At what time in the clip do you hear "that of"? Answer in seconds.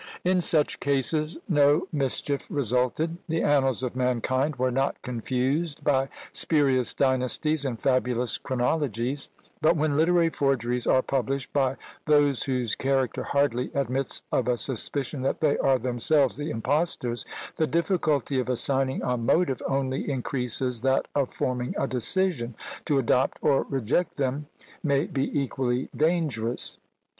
20.81-21.31